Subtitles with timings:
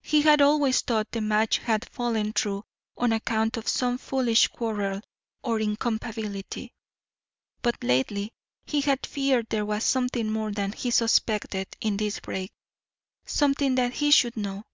[0.00, 2.64] He had always thought the match had fallen through
[2.96, 5.02] on account of some foolish quarrel
[5.42, 6.72] or incompatibility,
[7.60, 8.32] but lately
[8.64, 12.50] he had feared there was something more than he suspected in this break,
[13.26, 14.64] something that he should know.